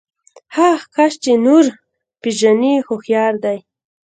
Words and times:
هغه 0.55 0.83
کس 0.95 1.13
چې 1.23 1.31
نور 1.45 1.65
پېژني 2.21 2.73
هوښيار 2.87 3.33
دی. 3.43 3.57